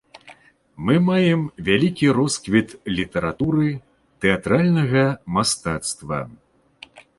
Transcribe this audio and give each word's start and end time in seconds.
Мы 0.85 0.95
маем 1.09 1.41
вялікі 1.67 2.07
росквіт 2.19 2.69
літаратуры, 3.01 3.69
тэатральнага 4.27 5.03
мастацтва. 5.39 6.19